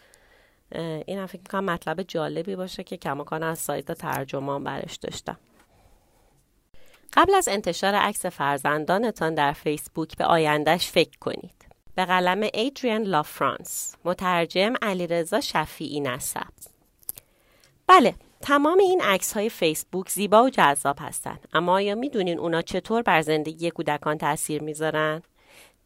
این 1.06 1.18
هم 1.18 1.26
فکر 1.26 1.40
می‌کنم 1.40 1.64
مطلب 1.64 2.02
جالبی 2.02 2.56
باشه 2.56 2.84
که 2.84 2.96
کماکان 2.96 3.42
از 3.42 3.58
سایت 3.58 3.92
ترجمان 3.92 4.64
برش 4.64 4.96
داشتم. 4.96 5.36
قبل 7.14 7.34
از 7.34 7.48
انتشار 7.48 7.94
عکس 7.94 8.26
فرزندانتان 8.26 9.34
در 9.34 9.52
فیسبوک 9.52 10.16
به 10.16 10.24
آیندهش 10.24 10.88
فکر 10.88 11.18
کنید. 11.20 11.64
به 11.94 12.04
قلم 12.04 12.48
ایدریان 12.54 13.02
لافرانس 13.02 13.96
مترجم 14.04 14.72
علیرضا 14.82 15.40
شفیعی 15.40 16.00
نسب 16.00 16.40
بله 17.86 18.14
تمام 18.40 18.78
این 18.78 19.00
عکس 19.00 19.32
های 19.32 19.48
فیسبوک 19.48 20.08
زیبا 20.08 20.44
و 20.44 20.50
جذاب 20.50 20.96
هستند 21.00 21.48
اما 21.52 21.72
آیا 21.72 21.94
می‌دونین 21.94 22.38
اونا 22.38 22.62
چطور 22.62 23.02
بر 23.02 23.22
زندگی 23.22 23.70
کودکان 23.70 24.18
تاثیر 24.18 24.62
می‌ذارن؟ 24.62 25.22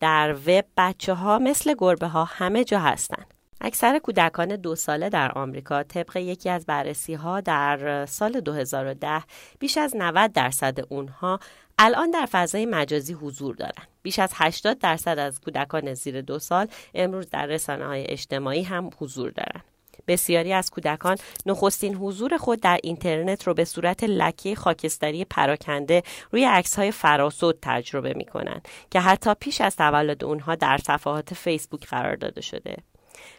در 0.01 0.33
وب 0.47 0.65
بچه 0.77 1.15
ها 1.15 1.39
مثل 1.39 1.75
گربه 1.79 2.07
ها 2.07 2.25
همه 2.25 2.65
جا 2.65 2.79
هستن. 2.79 3.25
اکثر 3.61 3.99
کودکان 3.99 4.57
دو 4.57 4.75
ساله 4.75 5.09
در 5.09 5.33
آمریکا 5.33 5.83
طبق 5.83 6.17
یکی 6.17 6.51
از 6.51 6.67
بررسی 6.67 7.15
ها 7.15 7.41
در 7.41 8.07
سال 8.07 8.41
2010 8.41 9.23
بیش 9.59 9.79
از 9.79 9.97
90 9.97 10.33
درصد 10.33 10.79
اونها 10.89 11.41
الان 11.79 12.11
در 12.11 12.29
فضای 12.31 12.67
مجازی 12.67 13.13
حضور 13.13 13.55
دارند. 13.55 13.89
بیش 14.03 14.19
از 14.19 14.33
80 14.35 14.79
درصد 14.79 15.19
از 15.19 15.41
کودکان 15.41 15.95
زیر 15.95 16.21
دو 16.21 16.39
سال 16.39 16.67
امروز 16.95 17.31
در 17.31 17.47
رسانه 17.47 17.87
های 17.87 18.05
اجتماعی 18.09 18.63
هم 18.63 18.91
حضور 18.99 19.31
دارند. 19.31 19.65
بسیاری 20.09 20.53
از 20.53 20.71
کودکان 20.71 21.17
نخستین 21.47 21.95
حضور 21.95 22.37
خود 22.37 22.61
در 22.61 22.79
اینترنت 22.83 23.47
رو 23.47 23.55
به 23.55 23.65
صورت 23.65 24.05
لکه 24.05 24.55
خاکستری 24.55 25.25
پراکنده 25.25 26.03
روی 26.31 26.45
عکس 26.45 26.79
های 26.79 26.91
فراسود 26.91 27.59
تجربه 27.63 28.15
می 28.15 28.25
کنند 28.25 28.69
که 28.91 29.01
حتی 29.01 29.35
پیش 29.41 29.61
از 29.61 29.77
تولد 29.77 30.25
اونها 30.25 30.55
در 30.55 30.79
صفحات 30.79 31.35
فیسبوک 31.35 31.87
قرار 31.87 32.17
داده 32.17 32.41
شده. 32.41 32.77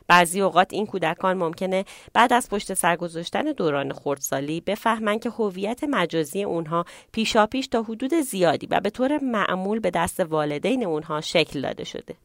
بعضی 0.07 0.41
اوقات 0.41 0.73
این 0.73 0.85
کودکان 0.85 1.37
ممکنه 1.37 1.85
بعد 2.13 2.33
از 2.33 2.49
پشت 2.49 2.73
سر 2.73 2.95
گذاشتن 2.95 3.43
دوران 3.43 3.93
خردسالی 3.93 4.61
بفهمند 4.61 5.21
که 5.21 5.29
هویت 5.29 5.83
مجازی 5.83 6.43
اونها 6.43 6.85
پیشاپیش 7.11 7.67
تا 7.67 7.83
حدود 7.83 8.13
زیادی 8.13 8.67
و 8.71 8.79
به 8.79 8.89
طور 8.89 9.23
معمول 9.23 9.79
به 9.79 9.89
دست 9.89 10.19
والدین 10.19 10.85
اونها 10.85 11.21
شکل 11.21 11.61
داده 11.61 11.83
شده. 11.83 12.15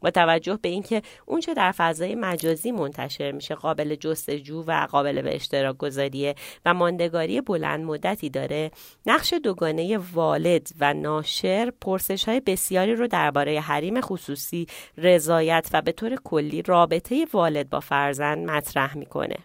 با 0.00 0.10
توجه 0.10 0.58
به 0.62 0.68
اینکه 0.68 1.02
اونچه 1.26 1.54
در 1.54 1.72
فضای 1.72 2.14
مجازی 2.14 2.72
منتشر 2.72 3.32
میشه 3.32 3.54
قابل 3.54 3.94
جستجو 3.94 4.64
و 4.66 4.86
قابل 4.90 5.22
به 5.22 5.34
اشتراک 5.34 5.76
گذاریه 5.76 6.34
و 6.64 6.74
ماندگاری 6.74 7.40
بلند 7.40 7.84
مدتی 7.84 8.30
داره 8.30 8.70
نقش 9.06 9.32
دوگانه 9.32 9.98
والد 9.98 10.68
و 10.80 10.94
ناشر 10.94 11.72
پرسش 11.80 12.24
های 12.24 12.40
بسیاری 12.40 12.94
رو 12.94 13.06
درباره 13.06 13.60
حریم 13.60 14.00
خصوصی 14.00 14.66
رضایت 14.98 15.68
و 15.72 15.82
به 15.82 15.92
طور 15.92 16.16
کلی 16.24 16.62
رابطه 16.62 17.26
والد 17.32 17.70
با 17.70 17.80
فرزند 17.80 18.50
مطرح 18.50 18.96
می‌کنه. 18.96 19.36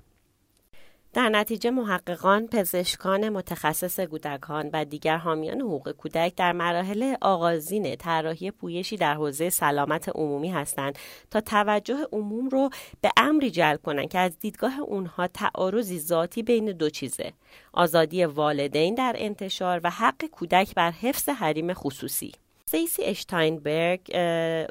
در 1.13 1.29
نتیجه 1.29 1.71
محققان، 1.71 2.47
پزشکان 2.47 3.29
متخصص 3.29 3.99
کودکان 3.99 4.69
و 4.73 4.85
دیگر 4.85 5.17
حامیان 5.17 5.61
حقوق 5.61 5.91
کودک 5.91 6.35
در 6.35 6.51
مراحل 6.51 7.15
آغازین 7.21 7.95
طراحی 7.95 8.51
پویشی 8.51 8.97
در 8.97 9.13
حوزه 9.13 9.49
سلامت 9.49 10.09
عمومی 10.09 10.49
هستند 10.49 10.99
تا 11.31 11.41
توجه 11.41 12.07
عموم 12.11 12.49
رو 12.49 12.69
به 13.01 13.11
امری 13.17 13.51
جلب 13.51 13.81
کنند 13.81 14.09
که 14.09 14.19
از 14.19 14.39
دیدگاه 14.39 14.79
اونها 14.79 15.27
تعارضی 15.27 15.99
ذاتی 15.99 16.43
بین 16.43 16.65
دو 16.65 16.89
چیزه. 16.89 17.33
آزادی 17.73 18.25
والدین 18.25 18.95
در 18.95 19.15
انتشار 19.17 19.81
و 19.83 19.89
حق 19.89 20.25
کودک 20.25 20.75
بر 20.75 20.91
حفظ 20.91 21.29
حریم 21.29 21.73
خصوصی. 21.73 22.31
سیسی 22.71 23.03
اشتاینبرگ 23.03 24.01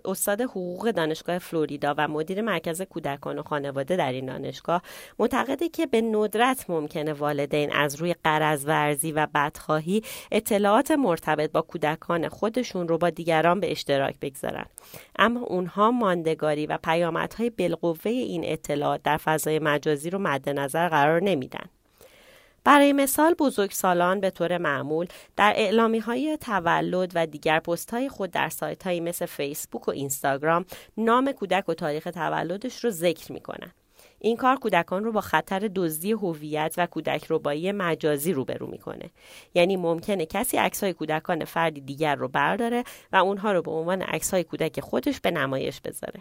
استاد 0.05 0.41
حقوق 0.41 0.91
دانشگاه 0.91 1.39
فلوریدا 1.39 1.95
و 1.99 2.09
مدیر 2.09 2.41
مرکز 2.43 2.83
کودکان 2.83 3.39
و 3.39 3.43
خانواده 3.43 3.97
در 3.97 4.13
این 4.13 4.27
دانشگاه 4.27 4.83
معتقده 5.19 5.69
که 5.69 5.87
به 5.87 6.01
ندرت 6.01 6.71
ممکنه 6.71 7.13
والدین 7.13 7.73
از 7.73 7.97
روی 7.97 8.15
قرض 8.25 8.65
ورزی 8.67 9.13
و 9.13 9.27
بدخواهی 9.35 10.03
اطلاعات 10.33 10.91
مرتبط 10.91 11.53
با 11.53 11.63
کودکان 11.63 12.29
خودشون 12.29 12.89
رو 12.89 12.99
با 12.99 13.11
دیگران 13.11 13.61
به 13.61 13.71
اشتراک 13.71 14.15
بگذارن. 14.21 14.67
اما 15.19 15.41
اونها 15.41 15.91
ماندگاری 15.91 16.67
و 16.67 16.79
پیامدهای 16.83 17.51
بالقوه 17.51 18.11
این 18.11 18.43
اطلاعات 18.45 19.03
در 19.03 19.17
فضای 19.17 19.59
مجازی 19.59 20.11
رو 20.11 20.19
مد 20.19 20.49
نظر 20.49 20.89
قرار 20.89 21.23
نمیدن. 21.23 21.71
برای 22.65 22.93
مثال 22.93 23.35
بزرگسالان 23.35 24.21
به 24.21 24.31
طور 24.31 24.59
معمول 24.59 25.07
در 25.37 25.53
اعلامی 25.57 25.99
های 25.99 26.39
تولد 26.41 27.13
و 27.15 27.27
دیگر 27.27 27.61
پست 27.61 27.91
های 27.91 28.09
خود 28.09 28.31
در 28.31 28.49
سایت 28.49 28.83
های 28.83 29.01
مثل 29.01 29.27
فیسبوک 29.27 29.89
و 29.89 29.91
اینستاگرام 29.91 30.65
نام 30.97 31.33
کودک 31.33 31.69
و 31.69 31.75
تاریخ 31.75 32.05
تولدش 32.05 32.85
رو 32.85 32.91
ذکر 32.91 33.33
می 33.33 33.41
کنن. 33.41 33.73
این 34.19 34.37
کار 34.37 34.57
کودکان 34.57 35.05
رو 35.05 35.13
با 35.13 35.21
خطر 35.21 35.71
دزدی 35.75 36.13
هویت 36.13 36.75
و 36.79 36.87
کودک 36.87 37.27
ربایی 37.31 37.73
مجازی 37.73 38.33
روبرو 38.33 38.67
می‌کنه 38.67 39.11
یعنی 39.55 39.77
ممکنه 39.77 40.27
کسی 40.27 40.57
های 40.83 40.93
کودکان 40.93 41.45
فردی 41.45 41.81
دیگر 41.81 42.15
رو 42.15 42.29
برداره 42.29 42.85
و 43.13 43.17
اونها 43.17 43.53
رو 43.53 43.63
به 43.63 43.71
عنوان 43.71 44.03
های 44.33 44.45
کودک 44.45 44.81
خودش 44.81 45.21
به 45.21 45.31
نمایش 45.31 45.81
بذاره 45.81 46.21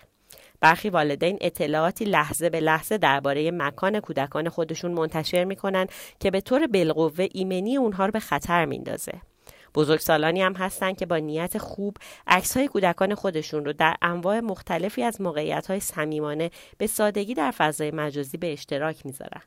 برخی 0.62 0.90
والدین 0.90 1.38
اطلاعاتی 1.42 2.06
لحظه 2.06 2.50
به 2.50 2.60
لحظه 2.60 2.98
درباره 2.98 3.52
مکان 3.52 4.00
کودکان 4.00 4.50
خودشون 4.50 4.92
منتشر 4.92 5.44
می‌کنن 5.44 5.88
که 6.20 6.32
به 6.32 6.42
طور 6.42 6.68
بالقوه 6.68 7.28
ایمنی 7.32 7.78
اونها 7.78 8.06
رو 8.06 8.12
به 8.12 8.20
خطر 8.20 8.66
میندازه 8.66 9.14
بزرگسالانی 9.76 10.42
هم 10.42 10.54
هستند 10.54 10.98
که 10.98 11.06
با 11.06 11.18
نیت 11.18 11.58
خوب 11.58 11.98
عکس 12.28 12.58
های 12.58 12.68
کودکان 12.68 13.16
خودشون 13.16 13.66
رو 13.66 13.74
در 13.74 13.96
انواع 14.02 14.40
مختلفی 14.40 15.04
از 15.04 15.22
موقعیت 15.22 15.68
های 15.68 15.80
صمیمانه 15.80 16.52
به 16.78 16.88
سادگی 16.88 17.34
در 17.34 17.52
فضای 17.52 17.92
مجازی 17.92 18.38
به 18.38 18.54
اشتراک 18.54 19.06
می‌ذارن. 19.06 19.42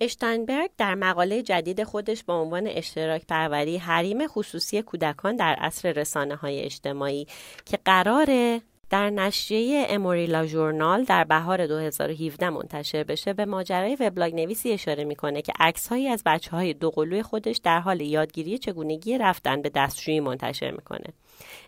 اشتاینبرگ 0.00 0.70
در 0.78 0.94
مقاله 0.94 1.42
جدید 1.42 1.84
خودش 1.84 2.24
با 2.24 2.40
عنوان 2.40 2.66
اشتراک 2.66 3.26
پروری 3.26 3.76
حریم 3.76 4.26
خصوصی 4.26 4.82
کودکان 4.82 5.36
در 5.36 5.54
عصر 5.54 5.92
رسانه 5.92 6.36
های 6.36 6.60
اجتماعی 6.60 7.26
که 7.64 7.78
قرار 7.84 8.60
در 8.90 9.10
نشریه 9.10 9.86
اموریلا 9.88 10.46
ژورنال 10.46 11.04
در 11.04 11.24
بهار 11.24 11.66
2017 11.66 12.50
منتشر 12.50 13.04
بشه 13.04 13.32
به 13.32 13.44
ماجرای 13.44 13.96
وبلاگ 14.00 14.34
نویسی 14.34 14.72
اشاره 14.72 15.04
می‌کنه 15.04 15.42
که 15.42 15.52
عکسهایی 15.60 16.08
از 16.08 16.22
بچه 16.26 16.50
های 16.50 16.74
دوقلوی 16.74 17.22
خودش 17.22 17.56
در 17.56 17.80
حال 17.80 18.00
یادگیری 18.00 18.58
چگونگی 18.58 19.18
رفتن 19.18 19.62
به 19.62 19.68
دستشویی 19.68 20.20
منتشر 20.20 20.70
می‌کنه. 20.70 21.06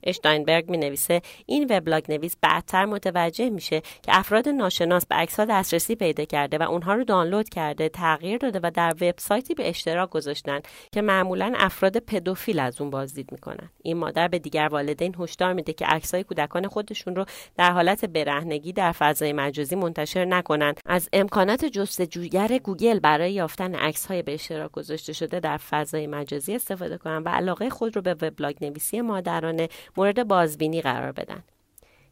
اشتاینبرگ 0.07 0.71
می 0.71 0.77
نویسه 0.77 1.23
این 1.47 1.67
وبلاگ 1.71 2.13
نویس 2.13 2.37
بعدتر 2.43 2.85
متوجه 2.85 3.51
میشه 3.51 3.81
که 3.81 4.19
افراد 4.19 4.49
ناشناس 4.49 5.07
به 5.07 5.15
عکسها 5.15 5.45
دسترسی 5.45 5.95
پیدا 5.95 6.25
کرده 6.25 6.59
و 6.59 6.63
اونها 6.63 6.95
رو 6.95 7.05
دانلود 7.05 7.49
کرده 7.49 7.89
تغییر 7.89 8.39
داده 8.39 8.61
و 8.63 8.71
در 8.71 8.95
وبسایتی 9.01 9.55
به 9.55 9.69
اشتراک 9.69 10.11
گذاشتن 10.11 10.61
که 10.93 11.03
معمولا 11.03 11.53
افراد 11.57 11.99
پدوفیل 11.99 12.59
از 12.59 12.81
اون 12.81 12.91
بازدید 12.91 13.33
می‌کنن. 13.33 13.71
این 13.83 13.97
مادر 13.97 14.29
به 14.29 14.39
دیگر 14.39 14.69
والدین 14.69 15.15
هشدار 15.19 15.53
میده 15.53 15.73
که 15.73 15.87
عکسهای 15.87 16.25
کودکان 16.25 16.69
خودشون 16.69 17.17
رو 17.17 17.25
در 17.57 17.73
حالت 17.73 18.05
برهنگی 18.05 18.73
در 18.73 18.93
فضای 18.93 19.33
مجازی 19.33 19.77
منتشر 19.77 20.25
نکنن. 20.25 20.75
از 20.87 21.09
امکانات 21.13 21.65
جستجوگر 21.65 22.59
گوگل 22.59 22.99
برای 22.99 23.33
یافتن 23.33 23.75
عکسهای 23.75 24.23
به 24.23 24.35
اشتراک 24.35 24.73
گذاشته 24.73 25.13
شده 25.13 25.41
در 25.41 25.57
فضای 25.57 26.07
مجازی 26.07 26.55
استفاده 26.55 26.99
کنن 26.99 27.23
و 27.23 27.29
علاقه 27.29 27.71
خود 27.71 27.97
رو 27.97 28.03
به 28.03 28.15
وبلاگ 28.15 28.57
نویسی 28.61 29.01
مادرانه 29.01 29.69
مورد 29.97 30.29
بازبینی 30.29 30.81
قرار 30.81 31.13
بدن. 31.13 31.43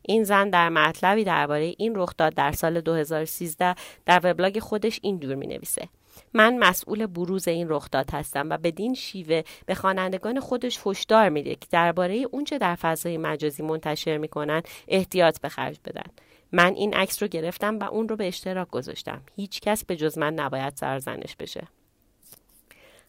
این 0.03 0.25
زن 0.25 0.51
در 0.51 0.69
مطلبی 0.69 1.25
درباره 1.25 1.75
این 1.79 1.93
رخداد 1.97 2.35
در 2.35 2.53
سال 2.53 2.81
2013 2.81 3.75
در 4.07 4.21
وبلاگ 4.25 4.59
خودش 4.59 5.01
اینجور 5.03 5.35
می 5.35 5.47
نویسه 5.47 5.89
من 6.35 6.59
مسئول 6.59 7.07
بروز 7.07 7.49
این 7.49 7.67
رخداد 7.69 8.11
هستم 8.11 8.51
و 8.51 8.59
بدین 8.59 8.95
شیوه 8.95 9.43
به 9.67 9.75
خوانندگان 9.75 10.41
خودش 10.41 10.81
هشدار 10.87 11.29
میده 11.29 11.55
که 11.55 11.67
درباره 11.71 12.15
اونچه 12.31 12.59
در 12.59 12.75
فضای 12.75 13.19
مجازی 13.19 13.63
منتشر 13.63 14.19
می‌کنن 14.19 14.63
احتیاط 14.89 15.41
به 15.41 15.49
خرج 15.49 15.79
بدن. 15.85 16.11
من 16.53 16.75
این 16.75 16.95
عکس 16.95 17.23
رو 17.23 17.29
گرفتم 17.29 17.79
و 17.79 17.85
اون 17.85 18.09
رو 18.09 18.17
به 18.17 18.29
اشتراک 18.29 18.71
گذاشتم. 18.71 19.21
هیچ 19.37 19.61
کس 19.61 19.85
به 19.85 19.97
جز 19.97 20.19
من 20.19 20.35
نباید 20.35 20.77
سرزنش 20.77 21.37
بشه. 21.37 21.69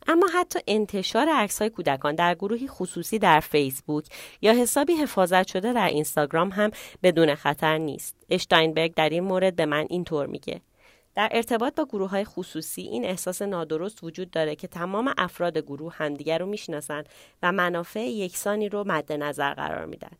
اما 0.08 0.28
حتی 0.34 0.60
انتشار 0.68 1.30
عکس 1.30 1.60
های 1.60 1.70
کودکان 1.70 2.16
در 2.16 2.36
گروهی 2.36 2.68
خصوصی 2.68 3.20
در 3.20 3.40
فیسبوک 3.40 4.06
یا 4.42 4.54
حسابی 4.54 4.94
حفاظت 4.94 5.48
شده 5.48 5.74
در 5.74 5.88
اینستاگرام 5.88 6.50
هم 6.50 6.72
بدون 7.04 7.36
خطر 7.36 7.78
نیست. 7.78 8.16
اشتاینبرگ 8.30 8.94
در 8.94 9.10
این 9.10 9.24
مورد 9.24 9.56
به 9.56 9.66
من 9.66 9.86
اینطور 9.90 10.26
میگه. 10.26 10.62
در 11.16 11.30
ارتباط 11.32 11.76
با 11.76 11.86
گروه 11.86 12.10
های 12.10 12.26
خصوصی 12.26 12.82
این 12.82 13.06
احساس 13.06 13.42
نادرست 13.42 14.04
وجود 14.04 14.32
داره 14.32 14.56
که 14.56 14.68
تمام 14.68 15.14
افراد 15.18 15.58
گروه 15.58 15.94
همدیگر 15.96 16.38
رو 16.38 16.46
می‌شناسند 16.46 17.10
و 17.44 17.52
منافع 17.52 18.00
یکسانی 18.00 18.70
رو 18.70 18.84
مد 18.88 19.14
نظر 19.14 19.54
قرار 19.54 19.86
میدن. 19.86 20.12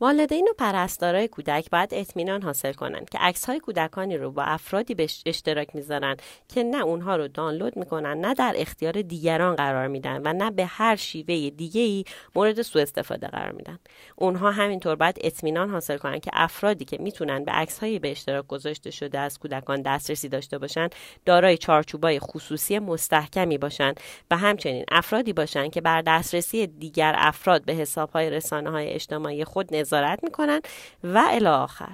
والدین 0.00 0.48
و 0.50 0.52
پرستارای 0.58 1.28
کودک 1.28 1.70
باید 1.70 1.94
اطمینان 1.94 2.42
حاصل 2.42 2.72
کنند 2.72 3.10
که 3.10 3.18
عکس 3.18 3.44
های 3.44 3.60
کودکانی 3.60 4.16
رو 4.16 4.30
با 4.30 4.42
افرادی 4.42 4.94
به 4.94 5.08
اشتراک 5.26 5.76
می‌ذارن 5.76 6.16
که 6.48 6.62
نه 6.62 6.82
اونها 6.82 7.16
رو 7.16 7.28
دانلود 7.28 7.76
می‌کنن 7.76 8.20
نه 8.20 8.34
در 8.34 8.54
اختیار 8.56 9.02
دیگران 9.02 9.56
قرار 9.56 9.88
میدن 9.88 10.20
و 10.24 10.32
نه 10.32 10.50
به 10.50 10.66
هر 10.66 10.96
شیوه 10.96 11.50
دیگه 11.50 11.80
ای 11.80 12.04
مورد 12.34 12.62
سوء 12.62 12.82
استفاده 12.82 13.26
قرار 13.26 13.52
میدن. 13.52 13.78
اونها 14.16 14.50
همینطور 14.50 14.94
باید 14.96 15.18
اطمینان 15.20 15.70
حاصل 15.70 15.96
کنند 15.96 16.20
که 16.20 16.30
افرادی 16.34 16.84
که 16.84 16.98
می‌تونن 16.98 17.44
به 17.44 17.52
عکس 17.52 17.78
های 17.78 17.98
به 17.98 18.10
اشتراک 18.10 18.46
گذاشته 18.46 18.90
شده 18.90 19.18
از 19.18 19.38
کودکان 19.38 19.82
دسترسی 19.82 20.28
داشته 20.28 20.58
باشن 20.58 20.88
دارای 21.24 21.58
چارچوبای 21.58 22.18
خصوصی 22.18 22.78
مستحکمی 22.78 23.58
باشن 23.58 23.94
و 24.30 24.36
همچنین 24.36 24.84
افرادی 24.90 25.32
باشن 25.32 25.68
که 25.68 25.80
بر 25.80 26.02
دسترسی 26.02 26.66
دیگر 26.66 27.14
افراد 27.18 27.64
به 27.64 27.72
حساب 27.72 28.10
های 28.10 28.30
رسانه 28.30 28.70
های 28.70 28.88
اجتماعی 28.90 29.44
خود 29.44 29.74
نظارت 29.94 30.24
می‌کنن 30.24 30.60
و 31.04 31.24
الی 31.30 31.46
آخر. 31.46 31.92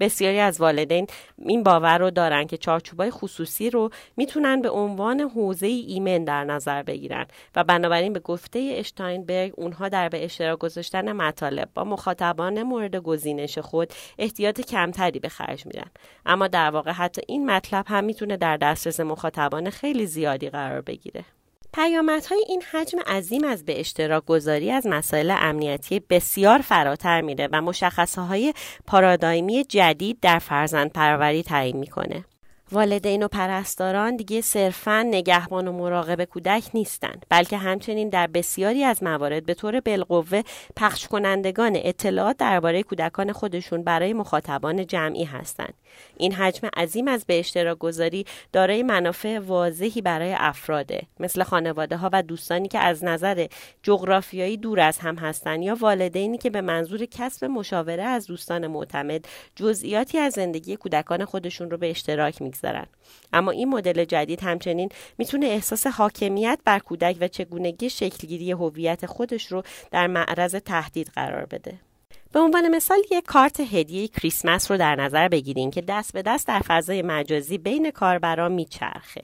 بسیاری 0.00 0.38
از 0.38 0.60
والدین 0.60 1.06
این 1.38 1.62
باور 1.62 1.98
رو 1.98 2.10
دارن 2.10 2.46
که 2.46 2.56
چارچوبای 2.56 3.10
خصوصی 3.10 3.70
رو 3.70 3.90
می‌تونن 4.16 4.62
به 4.62 4.70
عنوان 4.70 5.20
حوزه 5.20 5.66
ایمن 5.66 6.24
در 6.24 6.44
نظر 6.44 6.82
بگیرن 6.82 7.26
و 7.56 7.64
بنابراین 7.64 8.12
به 8.12 8.20
گفته 8.20 8.74
اشتاینبرگ 8.76 9.52
اونها 9.56 9.88
در 9.88 10.08
به 10.08 10.24
اشتراک 10.24 10.58
گذاشتن 10.58 11.12
مطالب 11.12 11.68
با 11.74 11.84
مخاطبان 11.84 12.62
مورد 12.62 12.96
گزینش 12.96 13.58
خود 13.58 13.92
احتیاط 14.18 14.60
کمتری 14.60 15.18
به 15.18 15.28
خرج 15.28 15.66
میدن 15.66 15.90
اما 16.26 16.48
در 16.48 16.70
واقع 16.70 16.90
حتی 16.90 17.22
این 17.28 17.50
مطلب 17.50 17.84
هم 17.88 18.04
می‌تونه 18.04 18.36
در 18.36 18.56
دسترس 18.56 19.00
مخاطبان 19.00 19.70
خیلی 19.70 20.06
زیادی 20.06 20.50
قرار 20.50 20.80
بگیره. 20.80 21.24
پیامدهای 21.72 22.44
این 22.48 22.62
حجم 22.72 22.98
عظیم 23.00 23.44
از 23.44 23.64
به 23.64 23.80
اشتراک 23.80 24.24
گذاری 24.24 24.70
از 24.70 24.86
مسائل 24.86 25.34
امنیتی 25.38 26.00
بسیار 26.00 26.58
فراتر 26.58 27.20
میره 27.20 27.48
و 27.52 27.62
مشخصه 27.62 28.20
های 28.20 28.54
پارادایمی 28.86 29.64
جدید 29.64 30.18
در 30.20 30.38
فرزند 30.38 30.92
پروری 30.92 31.42
تعیین 31.42 31.76
می‌کنه. 31.76 32.24
والدین 32.72 33.22
و 33.22 33.28
پرستاران 33.28 34.16
دیگه 34.16 34.40
صرفا 34.40 35.02
نگهبان 35.02 35.68
و 35.68 35.72
مراقب 35.72 36.24
کودک 36.24 36.64
نیستند 36.74 37.26
بلکه 37.28 37.56
همچنین 37.56 38.08
در 38.08 38.26
بسیاری 38.26 38.84
از 38.84 39.02
موارد 39.02 39.46
به 39.46 39.54
طور 39.54 39.80
بالقوه 39.80 40.42
پخش 40.76 41.08
کنندگان 41.08 41.72
اطلاعات 41.74 42.36
درباره 42.36 42.82
کودکان 42.82 43.32
خودشون 43.32 43.84
برای 43.84 44.12
مخاطبان 44.12 44.86
جمعی 44.86 45.24
هستند 45.24 45.74
این 46.16 46.32
حجم 46.32 46.68
عظیم 46.76 47.08
از 47.08 47.24
به 47.26 47.38
اشتراک 47.38 47.78
گذاری 47.78 48.26
دارای 48.52 48.82
منافع 48.82 49.38
واضحی 49.38 50.02
برای 50.02 50.34
افراده 50.38 51.02
مثل 51.20 51.42
خانواده 51.42 51.96
ها 51.96 52.10
و 52.12 52.22
دوستانی 52.22 52.68
که 52.68 52.78
از 52.78 53.04
نظر 53.04 53.46
جغرافیایی 53.82 54.56
دور 54.56 54.80
از 54.80 54.98
هم 54.98 55.16
هستند 55.16 55.62
یا 55.62 55.74
والدینی 55.74 56.38
که 56.38 56.50
به 56.50 56.60
منظور 56.60 57.04
کسب 57.04 57.44
مشاوره 57.44 58.02
از 58.02 58.26
دوستان 58.26 58.66
معتمد 58.66 59.24
جزئیاتی 59.56 60.18
از 60.18 60.32
زندگی 60.32 60.76
کودکان 60.76 61.24
خودشون 61.24 61.70
رو 61.70 61.76
به 61.76 61.90
اشتراک 61.90 62.42
می‌گذارند 62.42 62.88
اما 63.32 63.50
این 63.50 63.68
مدل 63.68 64.04
جدید 64.04 64.42
همچنین 64.42 64.88
می‌تونه 65.18 65.46
احساس 65.46 65.86
حاکمیت 65.86 66.58
بر 66.64 66.78
کودک 66.78 67.16
و 67.20 67.28
چگونگی 67.28 67.90
شکلگیری 67.90 68.52
هویت 68.52 69.06
خودش 69.06 69.46
رو 69.46 69.62
در 69.90 70.06
معرض 70.06 70.54
تهدید 70.54 71.10
قرار 71.14 71.46
بده. 71.46 71.89
به 72.32 72.40
عنوان 72.40 72.68
مثال 72.68 72.98
یک 73.10 73.24
کارت 73.24 73.60
هدیه 73.60 74.08
کریسمس 74.08 74.70
رو 74.70 74.76
در 74.76 74.96
نظر 74.96 75.28
بگیریم 75.28 75.70
که 75.70 75.80
دست 75.80 76.12
به 76.12 76.22
دست 76.22 76.46
در 76.46 76.60
فضای 76.60 77.02
مجازی 77.02 77.58
بین 77.58 77.90
کاربران 77.90 78.52
میچرخه. 78.52 79.22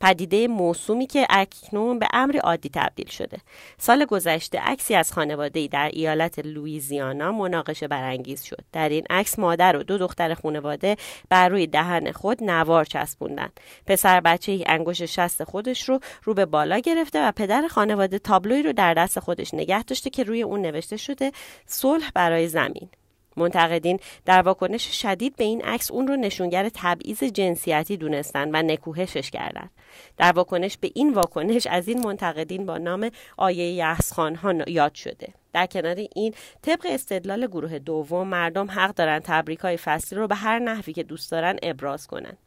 پدیده 0.00 0.48
موسومی 0.48 1.06
که 1.06 1.26
اکنون 1.30 1.98
به 1.98 2.06
امر 2.12 2.38
عادی 2.38 2.70
تبدیل 2.74 3.08
شده. 3.08 3.38
سال 3.78 4.04
گذشته 4.04 4.58
عکسی 4.58 4.94
از 4.94 5.12
خانواده 5.12 5.66
در 5.66 5.90
ایالت 5.92 6.38
لویزیانا 6.38 7.32
مناقشه 7.32 7.88
برانگیز 7.88 8.42
شد. 8.42 8.64
در 8.72 8.88
این 8.88 9.04
عکس 9.10 9.38
مادر 9.38 9.76
و 9.76 9.82
دو 9.82 9.98
دختر 9.98 10.34
خانواده 10.34 10.96
بر 11.28 11.48
روی 11.48 11.66
دهن 11.66 12.12
خود 12.12 12.44
نوار 12.44 12.84
چسبوندن 12.84 13.48
پسر 13.86 14.20
بچه 14.20 14.52
ای 14.52 14.64
انگوش 14.66 15.02
شست 15.02 15.44
خودش 15.44 15.88
رو 15.88 16.00
رو 16.24 16.34
به 16.34 16.46
بالا 16.46 16.78
گرفته 16.78 17.28
و 17.28 17.32
پدر 17.32 17.68
خانواده 17.68 18.18
تابلوی 18.18 18.62
رو 18.62 18.72
در 18.72 18.94
دست 18.94 19.20
خودش 19.20 19.54
نگه 19.54 19.82
داشته 19.82 20.10
که 20.10 20.22
روی 20.24 20.42
اون 20.42 20.62
نوشته 20.62 20.96
شده 20.96 21.32
صلح 21.66 22.10
برای 22.14 22.48
زمین. 22.48 22.88
منتقدین 23.36 23.98
در 24.24 24.42
واکنش 24.42 25.02
شدید 25.02 25.36
به 25.36 25.44
این 25.44 25.62
عکس 25.64 25.90
اون 25.90 26.06
رو 26.06 26.16
نشونگر 26.16 26.68
تبعیض 26.74 27.24
جنسیتی 27.24 27.96
دونستن 27.96 28.50
و 28.52 28.62
نکوهشش 28.62 29.30
کردند. 29.30 29.70
در 30.16 30.32
واکنش 30.32 30.78
به 30.78 30.90
این 30.94 31.14
واکنش 31.14 31.66
از 31.66 31.88
این 31.88 32.06
منتقدین 32.06 32.66
با 32.66 32.78
نام 32.78 33.10
آیه 33.36 33.72
یحسخان 33.72 34.34
ها 34.34 34.54
یاد 34.66 34.94
شده. 34.94 35.34
در 35.52 35.66
کنار 35.66 35.96
این 36.14 36.34
طبق 36.62 36.86
استدلال 36.90 37.46
گروه 37.46 37.78
دوم 37.78 38.28
مردم 38.28 38.70
حق 38.70 38.94
دارن 38.94 39.20
تبریک 39.24 39.58
های 39.58 39.76
فصلی 39.76 40.18
رو 40.18 40.26
به 40.26 40.34
هر 40.34 40.58
نحوی 40.58 40.92
که 40.92 41.02
دوست 41.02 41.30
دارن 41.30 41.58
ابراز 41.62 42.06
کنند. 42.06 42.38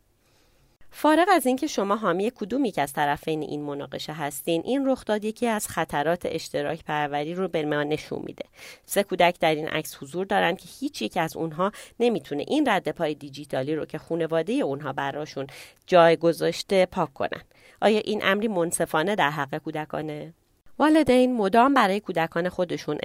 فارغ 0.97 1.27
از 1.31 1.45
اینکه 1.45 1.67
شما 1.67 1.95
حامی 1.95 2.31
کدوم 2.35 2.65
یک 2.65 2.79
از 2.79 2.93
طرفین 2.93 3.41
این 3.41 3.61
مناقشه 3.61 4.13
هستین 4.13 4.61
این 4.65 4.89
رخداد 4.89 5.25
یکی 5.25 5.47
از 5.47 5.67
خطرات 5.67 6.21
اشتراک 6.25 6.83
پروری 6.83 7.33
رو 7.33 7.47
به 7.47 7.65
ما 7.65 7.83
نشون 7.83 8.21
میده. 8.25 8.45
سه 8.85 9.03
کودک 9.03 9.39
در 9.39 9.55
این 9.55 9.67
عکس 9.67 10.03
حضور 10.03 10.25
دارند 10.25 10.57
که 10.57 10.67
هیچ 10.79 11.01
یک 11.01 11.17
از 11.17 11.37
اونها 11.37 11.71
نمی‌تونه 11.99 12.45
این 12.47 12.69
رد 12.69 12.91
پای 12.91 13.15
دیجیتالی 13.15 13.75
رو 13.75 13.85
که 13.85 13.97
خانواده 13.97 14.53
اونها 14.53 14.93
براشون 14.93 15.47
جای 15.87 16.17
گذاشته 16.17 16.85
پاک 16.85 17.13
کنن. 17.13 17.41
آیا 17.81 17.99
این 17.99 18.21
امری 18.23 18.47
منصفانه 18.47 19.15
در 19.15 19.29
حق 19.29 19.57
کودکانه؟ 19.57 20.33
والدین 20.79 21.37
مدام 21.37 21.73
برای 21.73 21.99
کودکان 21.99 22.49
خودشون 22.49 22.97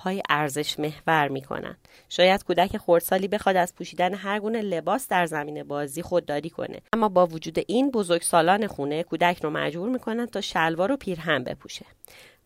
های 0.00 0.22
ارزش 0.30 0.78
محور 0.78 1.28
می‌کنن. 1.28 1.76
شاید 2.08 2.44
کودک 2.44 2.76
خردسالی 2.76 3.28
بخواد 3.28 3.56
از 3.56 3.74
پوشیدن 3.74 4.14
هر 4.14 4.40
گونه 4.40 4.62
لباس 4.62 5.08
در 5.08 5.26
زمین 5.26 5.62
بازی 5.62 6.02
خودداری 6.02 6.50
کنه. 6.50 6.80
اما 6.92 7.08
با 7.08 7.26
وجود 7.26 7.58
این 7.66 7.90
بزرگسالان 7.90 8.66
خونه 8.66 9.02
کودک 9.02 9.42
رو 9.42 9.50
مجبور 9.50 9.88
می‌کنن 9.88 10.26
تا 10.26 10.40
شلوار 10.40 10.92
و 10.92 10.96
پیرهن 10.96 11.44
بپوشه. 11.44 11.86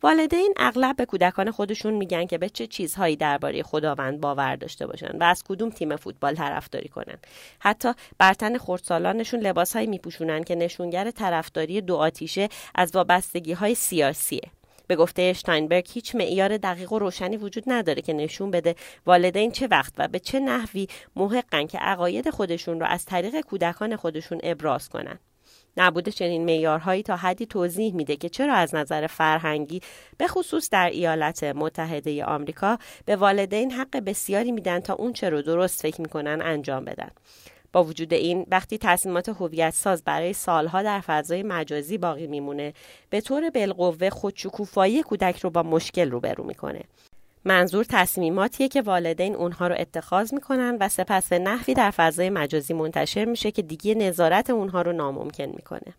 والدین 0.02 0.54
اغلب 0.56 0.96
به 0.96 1.04
کودکان 1.06 1.50
خودشون 1.50 1.94
میگن 1.94 2.26
که 2.26 2.38
به 2.38 2.48
چه 2.48 2.66
چیزهایی 2.66 3.16
درباره 3.16 3.62
خداوند 3.62 4.20
باور 4.20 4.56
داشته 4.56 4.86
باشن 4.86 5.18
و 5.20 5.24
از 5.24 5.42
کدوم 5.48 5.70
تیم 5.70 5.96
فوتبال 5.96 6.34
طرفداری 6.34 6.88
کنن 6.88 7.18
حتی 7.58 7.92
بر 8.18 8.34
تن 8.34 8.58
خردسالانشون 8.58 9.40
لباسهایی 9.40 9.86
میپوشونن 9.86 10.44
که 10.44 10.54
نشونگر 10.54 11.10
طرفداری 11.10 11.80
دو 11.80 11.96
آتیشه 11.96 12.48
از 12.74 12.94
وابستگی 12.94 13.52
های 13.52 13.74
سیاسیه 13.74 14.50
به 14.90 14.96
گفته 14.96 15.22
اشتاینبرگ 15.22 15.88
هیچ 15.92 16.14
معیار 16.14 16.56
دقیق 16.56 16.92
و 16.92 16.98
روشنی 16.98 17.36
وجود 17.36 17.64
نداره 17.66 18.02
که 18.02 18.12
نشون 18.12 18.50
بده 18.50 18.74
والدین 19.06 19.50
چه 19.52 19.66
وقت 19.66 19.92
و 19.98 20.08
به 20.08 20.18
چه 20.18 20.40
نحوی 20.40 20.88
محقن 21.16 21.66
که 21.66 21.78
عقاید 21.78 22.30
خودشون 22.30 22.80
رو 22.80 22.86
از 22.86 23.04
طریق 23.04 23.40
کودکان 23.40 23.96
خودشون 23.96 24.40
ابراز 24.42 24.88
کنن. 24.88 25.18
نبود 25.76 26.08
چنین 26.08 26.44
معیارهایی 26.44 27.02
تا 27.02 27.16
حدی 27.16 27.46
توضیح 27.46 27.94
میده 27.94 28.16
که 28.16 28.28
چرا 28.28 28.54
از 28.54 28.74
نظر 28.74 29.06
فرهنگی 29.06 29.80
به 30.18 30.26
خصوص 30.26 30.70
در 30.70 30.90
ایالات 30.90 31.44
متحده 31.44 32.24
آمریکا 32.24 32.78
به 33.04 33.16
والدین 33.16 33.70
حق 33.70 33.96
بسیاری 33.96 34.52
میدن 34.52 34.80
تا 34.80 34.94
اون 34.94 35.12
چه 35.12 35.30
رو 35.30 35.42
درست 35.42 35.82
فکر 35.82 36.00
می‌کنن 36.00 36.42
انجام 36.42 36.84
بدن 36.84 37.10
با 37.72 37.84
وجود 37.84 38.14
این 38.14 38.46
وقتی 38.50 38.78
تصمیمات 38.78 39.28
هویت 39.28 39.74
ساز 39.74 40.04
برای 40.04 40.32
سالها 40.32 40.82
در 40.82 41.00
فضای 41.00 41.42
مجازی 41.42 41.98
باقی 41.98 42.26
میمونه 42.26 42.74
به 43.10 43.20
طور 43.20 43.50
بالقوه 43.50 44.10
خودشکوفایی 44.10 45.02
کودک 45.02 45.38
رو 45.38 45.50
با 45.50 45.62
مشکل 45.62 46.10
روبرو 46.10 46.44
می‌کنه. 46.44 46.80
منظور 47.44 47.84
تصمیماتیه 47.84 48.68
که 48.68 48.82
والدین 48.82 49.34
اونها 49.34 49.66
رو 49.66 49.74
اتخاذ 49.78 50.34
می‌کنن 50.34 50.76
و 50.80 50.88
سپس 50.88 51.28
به 51.28 51.38
نحوی 51.38 51.74
در 51.74 51.90
فضای 51.90 52.30
مجازی 52.30 52.74
منتشر 52.74 53.24
میشه 53.24 53.50
که 53.50 53.62
دیگه 53.62 53.94
نظارت 53.94 54.50
اونها 54.50 54.82
رو 54.82 54.92
ناممکن 54.92 55.44
می‌کنه. 55.44 55.94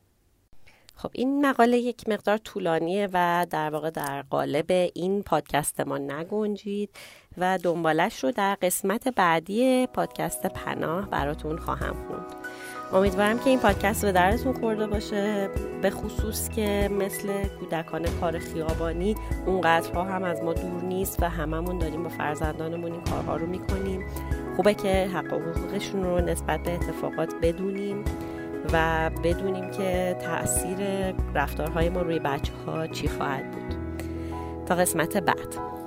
خب 0.96 1.10
این 1.14 1.46
مقاله 1.46 1.78
یک 1.78 2.10
مقدار 2.10 2.38
طولانیه 2.38 3.10
و 3.14 3.48
در 3.50 3.70
واقع 3.70 3.90
در 3.90 4.22
قالب 4.22 4.72
این 4.94 5.24
پادکست 5.24 5.82
ما 5.82 5.98
نگنجید. 5.98 6.90
و 7.38 7.58
دنبالش 7.64 8.24
رو 8.24 8.32
در 8.32 8.58
قسمت 8.62 9.08
بعدی 9.08 9.88
پادکست 9.88 10.46
پناه 10.46 11.10
براتون 11.10 11.58
خواهم 11.58 11.96
خوند. 12.08 12.26
امیدوارم 12.94 13.40
که 13.40 13.50
این 13.50 13.60
پادکست 13.60 14.06
به 14.06 14.12
درتون 14.12 14.54
خورده 14.54 14.88
باشه 14.88 15.50
به 15.82 15.90
خصوص 15.90 16.50
که 16.50 16.90
مثل 17.00 17.48
کودکان 17.60 18.06
کار 18.22 18.40
خیابانی 18.40 19.16
اونقدرها 19.46 20.04
هم 20.04 20.24
از 20.24 20.44
ما 20.44 20.54
دور 20.54 20.84
نیست 20.84 21.24
و 21.24 21.30
هممون 21.30 21.78
داریم 21.78 22.04
با 22.04 22.10
فرزندانمون 22.10 22.92
این 22.92 23.02
کارها 23.02 23.36
رو 23.36 23.48
می‌کنیم. 23.48 24.06
خوبه 24.56 24.74
که 24.74 25.10
حق 25.14 25.34
و 25.34 25.40
حقوقشون 25.40 26.04
رو 26.04 26.22
نسبت 26.22 26.64
به 26.64 26.74
اتفاقات 26.74 27.34
بدونیم 27.42 28.04
و 28.74 29.10
بدونیم 29.24 29.72
که 29.72 30.18
تاثیر 30.22 30.78
رفتارهای 31.36 31.90
ما 31.90 32.02
روی 32.02 32.20
بچه 32.20 32.54
ها 32.66 32.88
چی 32.88 33.08
خواهد 33.08 33.52
بود. 33.52 33.76
تا 34.66 34.76
قسمت 34.76 35.18
بعد. 35.18 35.81